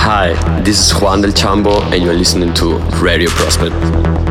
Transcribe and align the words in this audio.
Hi, 0.00 0.32
this 0.62 0.78
is 0.80 0.92
Juan 1.02 1.20
del 1.20 1.32
Chambo, 1.32 1.82
and 1.92 2.02
you're 2.02 2.14
listening 2.14 2.54
to 2.54 2.78
Radio 3.02 3.28
Prospect. 3.30 4.27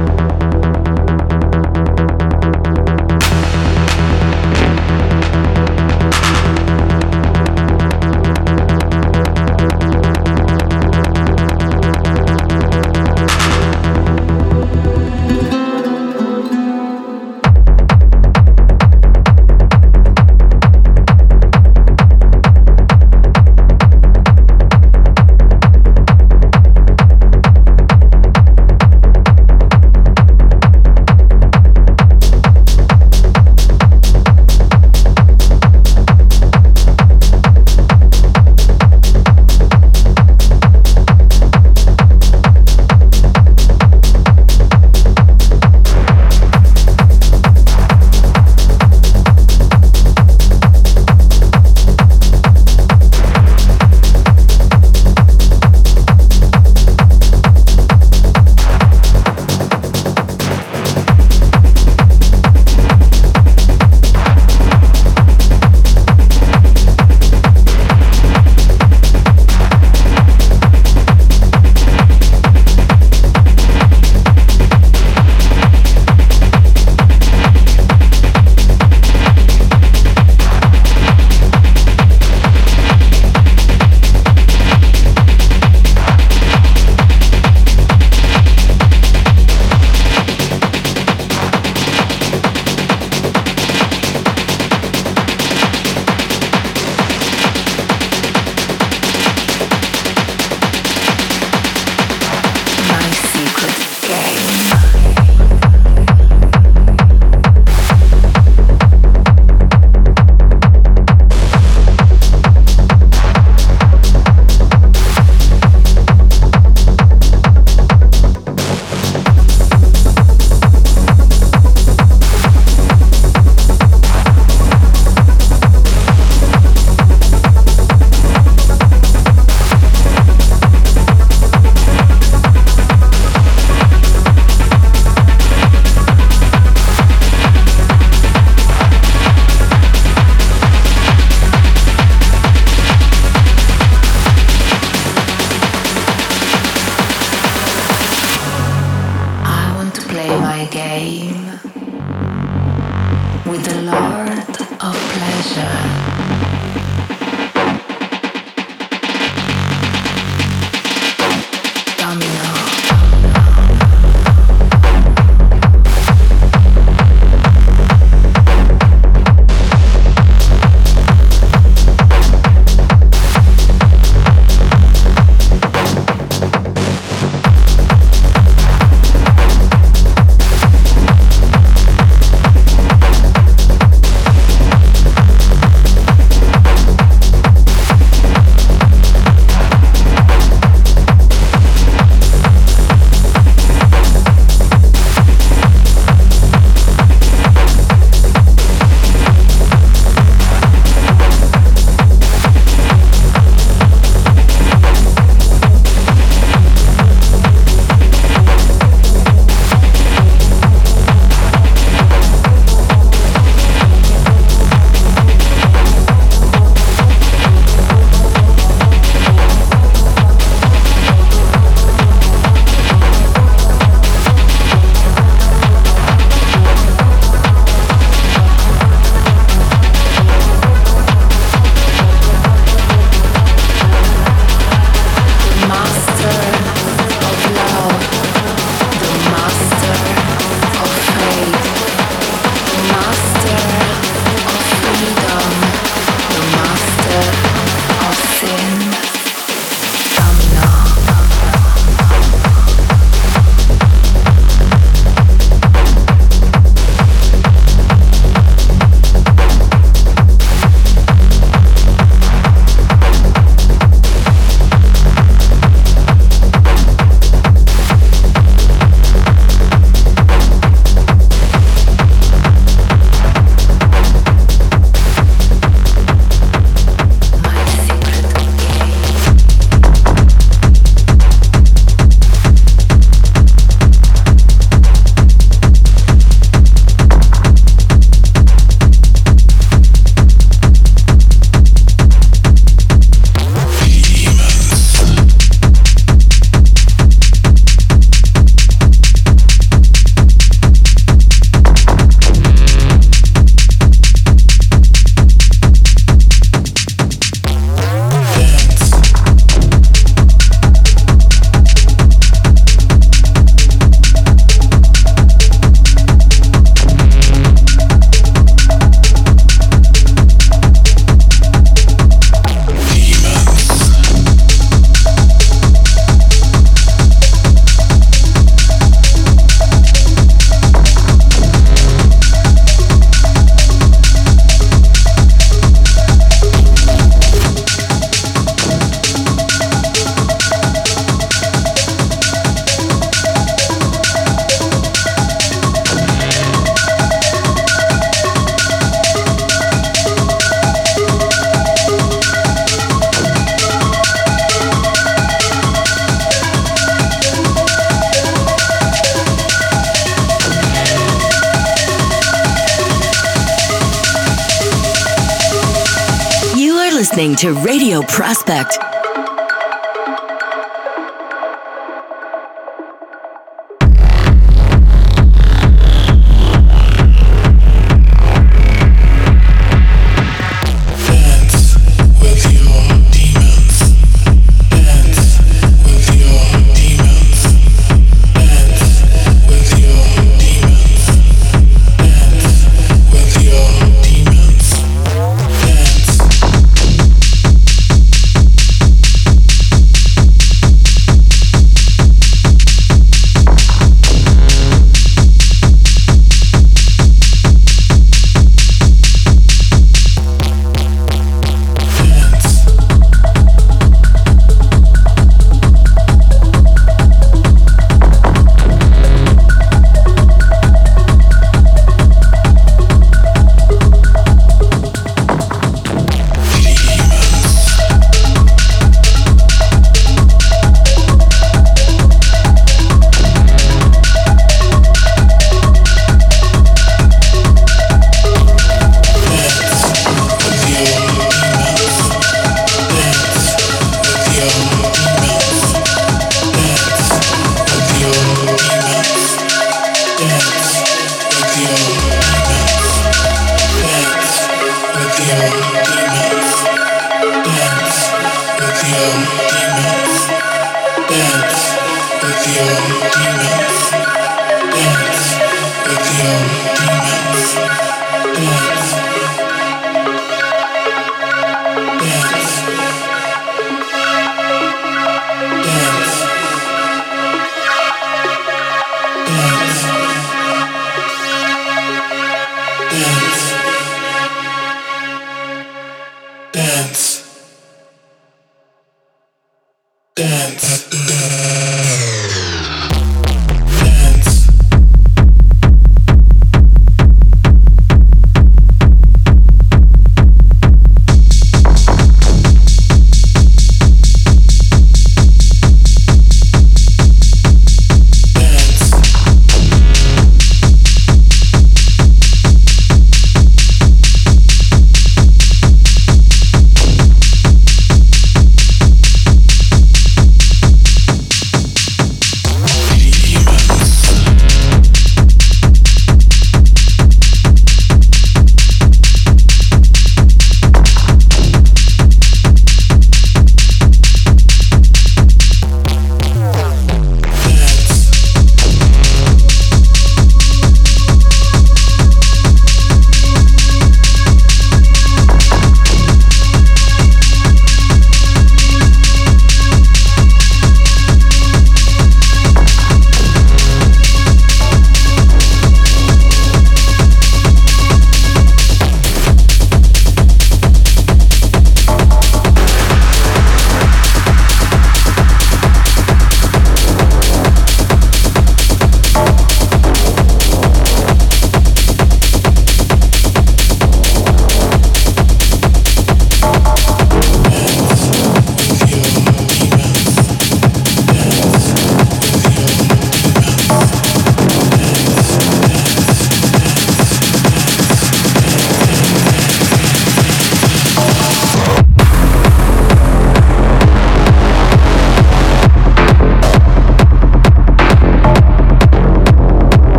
To 367.37 367.53
Radio 367.53 368.01
Prospect. 368.01 368.86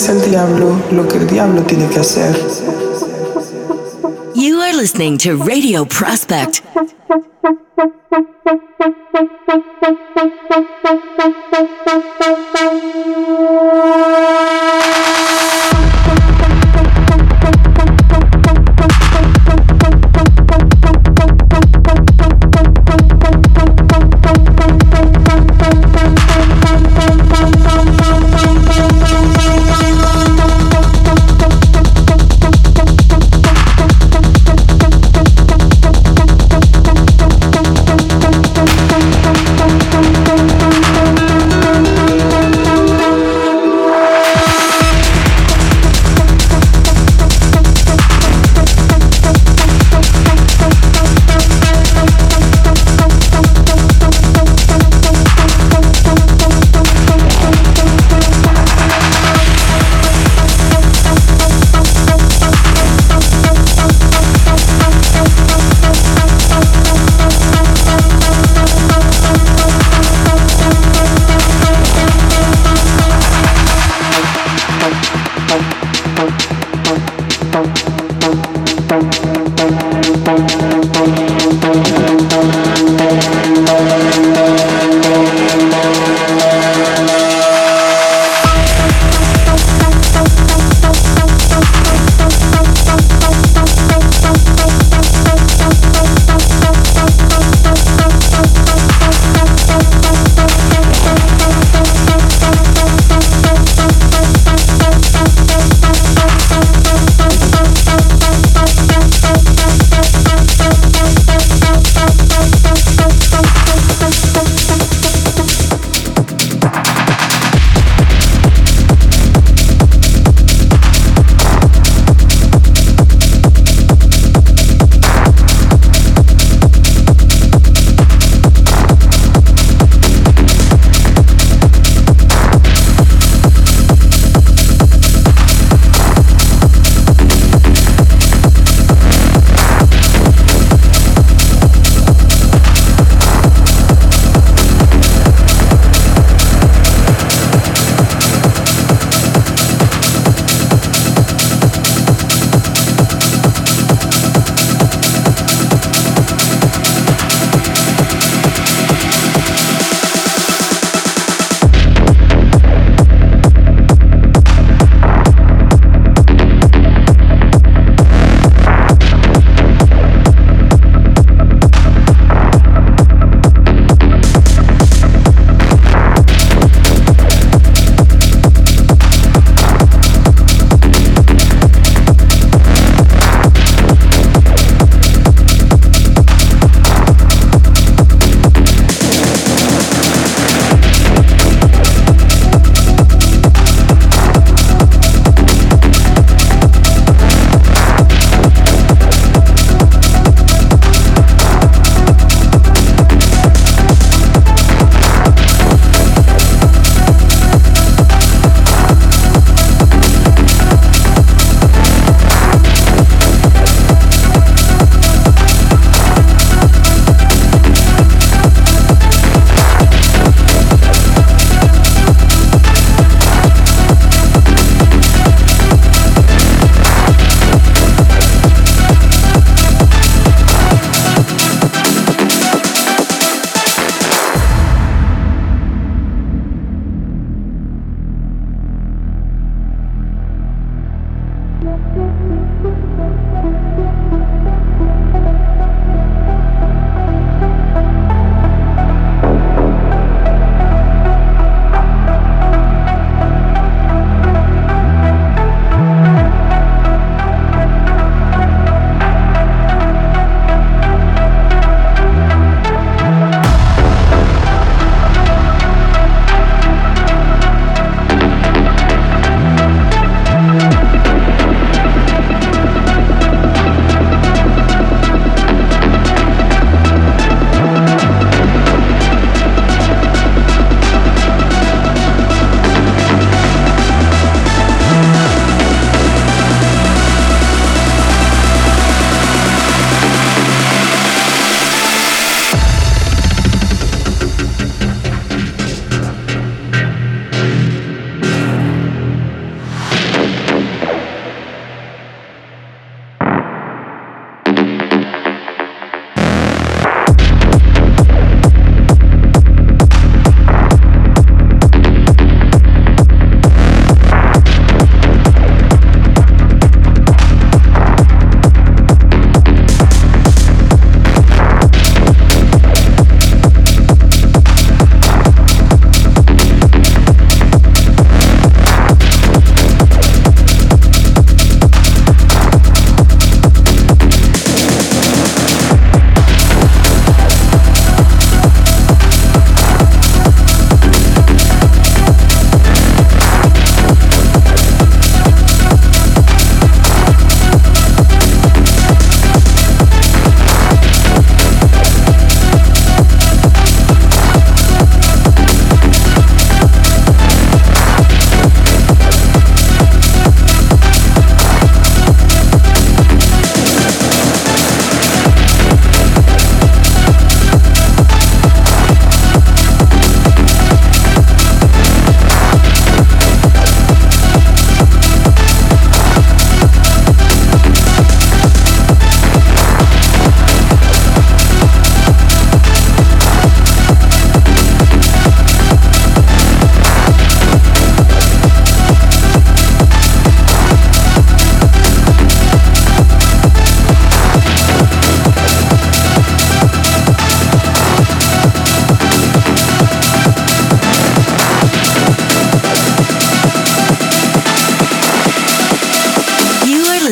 Dice 0.00 0.12
al 0.12 0.30
diablo 0.30 0.82
lo 0.92 1.06
que 1.06 1.18
el 1.18 1.26
diablo 1.26 1.62
tiene 1.62 1.86
que 1.88 1.98
hacer. 2.00 2.34
You 4.34 4.62
are 4.62 4.72
listening 4.72 5.18
to 5.18 5.36
Radio 5.36 5.84
Prospect. 5.84 6.69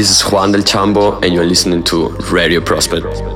This 0.00 0.10
is 0.10 0.32
Juan 0.32 0.50
del 0.50 0.62
Chambo, 0.62 1.22
and 1.22 1.34
you're 1.34 1.44
listening 1.44 1.82
to 1.82 2.08
Radio 2.32 2.62
Prospect. 2.62 3.29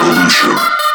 Revolution. 0.00 0.89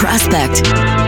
Prospect. 0.00 0.99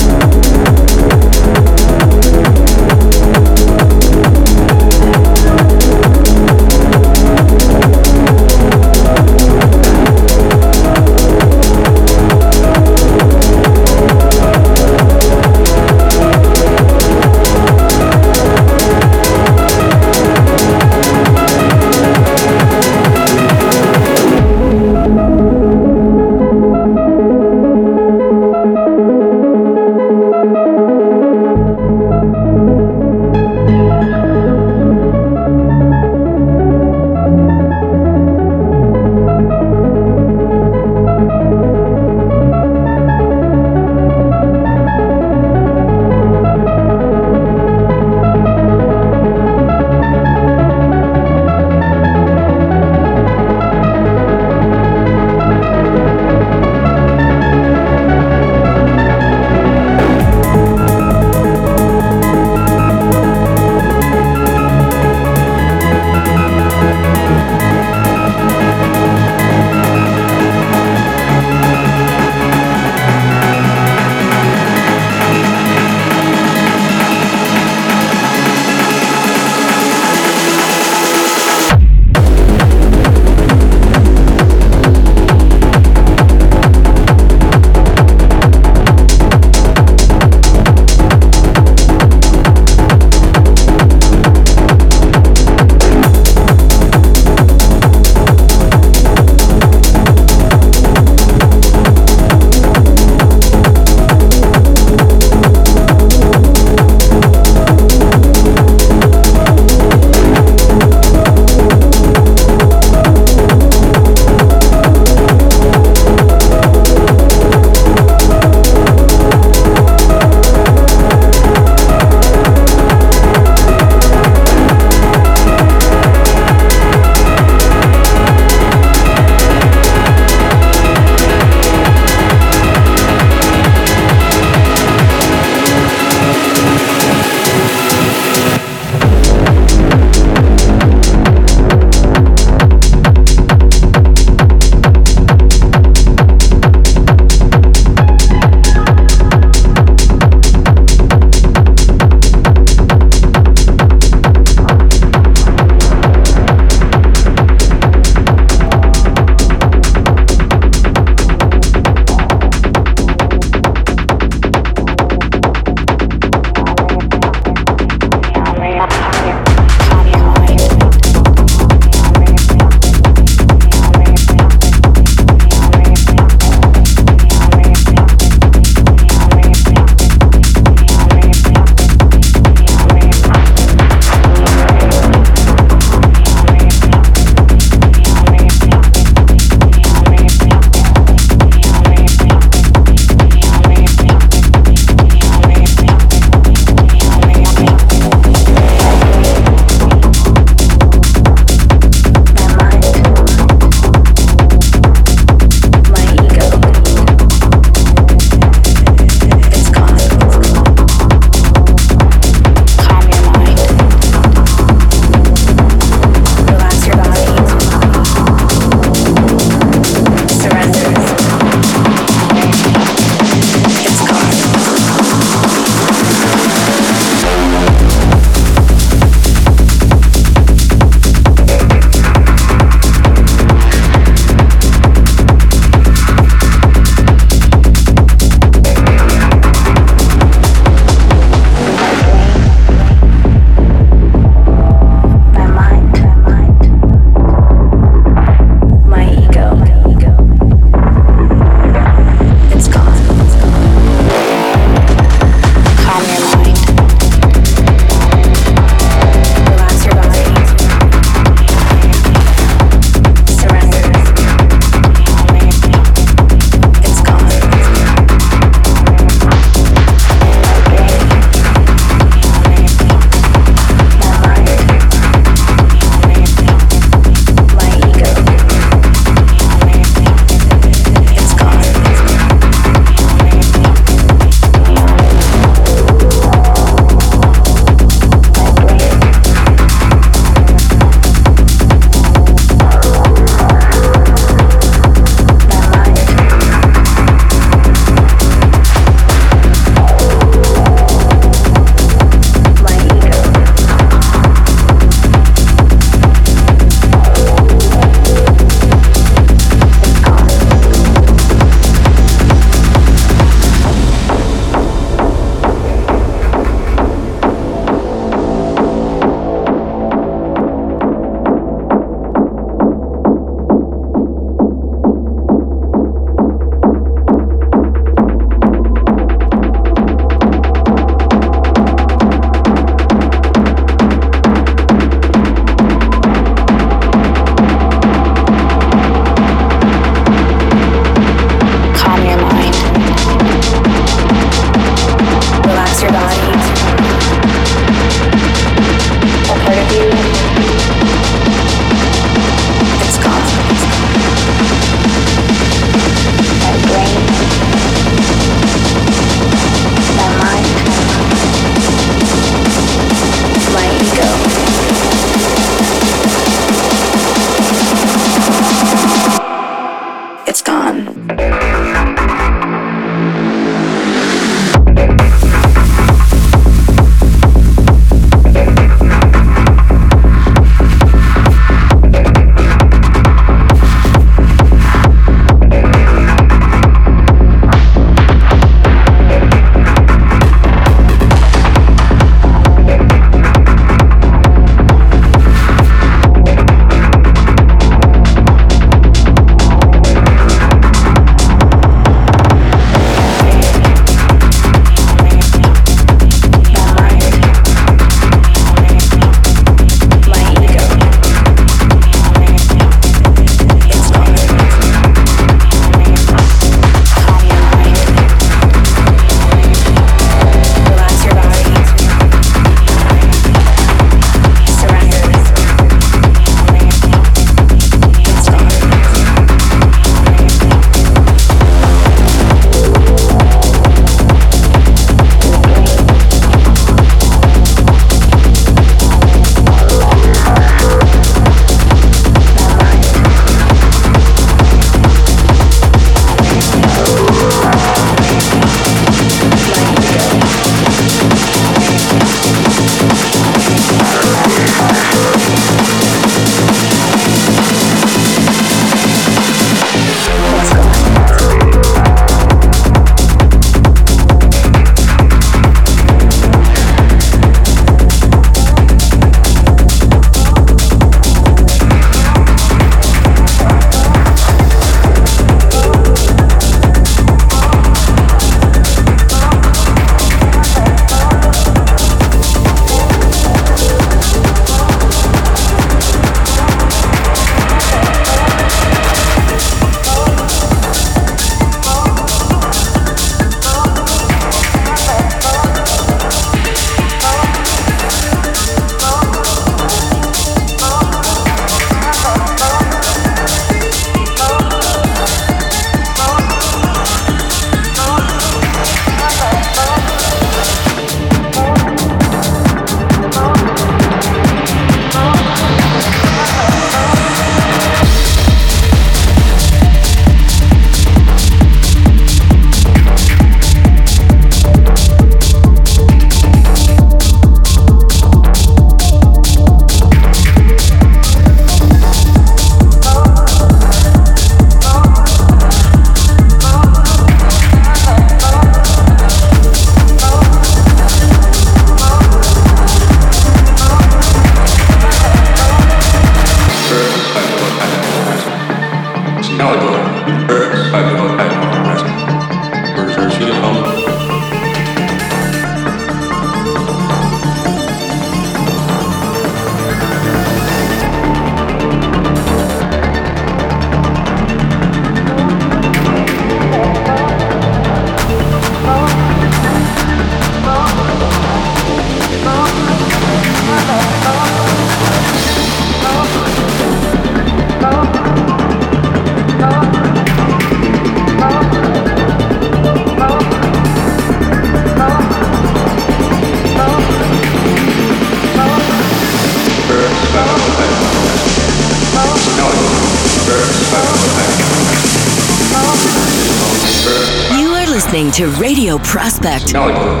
Radio 598.61 598.77
Prospect. 598.77 599.47
Prospect. 599.47 600.00